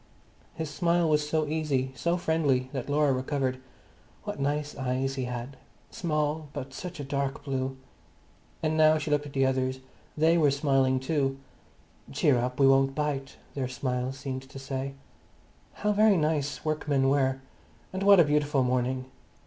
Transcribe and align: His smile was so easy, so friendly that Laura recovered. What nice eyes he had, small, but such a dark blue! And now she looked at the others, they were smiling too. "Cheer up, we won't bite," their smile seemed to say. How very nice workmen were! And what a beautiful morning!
His 0.55 0.71
smile 0.71 1.07
was 1.07 1.29
so 1.29 1.45
easy, 1.45 1.91
so 1.93 2.17
friendly 2.17 2.71
that 2.73 2.89
Laura 2.89 3.13
recovered. 3.13 3.59
What 4.23 4.39
nice 4.39 4.75
eyes 4.75 5.13
he 5.13 5.25
had, 5.25 5.57
small, 5.91 6.47
but 6.53 6.73
such 6.73 6.99
a 6.99 7.03
dark 7.03 7.43
blue! 7.43 7.77
And 8.63 8.75
now 8.75 8.97
she 8.97 9.11
looked 9.11 9.27
at 9.27 9.33
the 9.33 9.45
others, 9.45 9.79
they 10.17 10.39
were 10.39 10.49
smiling 10.49 10.99
too. 10.99 11.37
"Cheer 12.11 12.39
up, 12.39 12.59
we 12.59 12.65
won't 12.67 12.95
bite," 12.95 13.37
their 13.53 13.67
smile 13.67 14.11
seemed 14.11 14.41
to 14.49 14.57
say. 14.57 14.95
How 15.73 15.91
very 15.93 16.17
nice 16.17 16.65
workmen 16.65 17.07
were! 17.07 17.39
And 17.93 18.01
what 18.01 18.19
a 18.19 18.23
beautiful 18.23 18.63
morning! 18.63 19.05